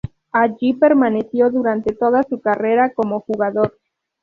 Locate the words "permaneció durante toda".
0.73-2.23